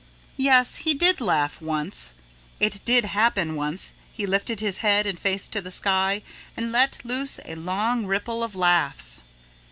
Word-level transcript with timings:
Yet 0.35 0.67
he 0.81 0.95
did 0.95 1.21
laugh 1.21 1.61
once. 1.61 2.13
It 2.59 2.81
did 2.85 3.05
happen 3.05 3.55
once 3.55 3.91
he 4.11 4.25
lifted 4.25 4.59
his 4.59 4.77
head 4.77 5.05
and 5.05 5.19
face 5.19 5.47
to 5.49 5.61
the 5.61 5.69
sky 5.69 6.23
and 6.57 6.71
let 6.71 7.01
loose 7.05 7.39
a 7.45 7.53
long 7.53 8.07
ripple 8.07 8.43
of 8.43 8.55
laughs. 8.55 9.19